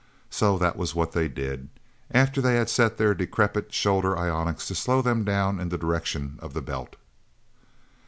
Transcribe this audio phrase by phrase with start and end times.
[0.31, 1.69] So that was what they did,
[2.09, 6.39] after they had set their decrepit shoulder ionics to slow them down in the direction
[6.41, 6.95] of the Belt.